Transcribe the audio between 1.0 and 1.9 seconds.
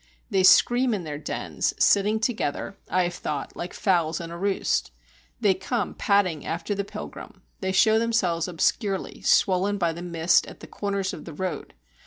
their dens,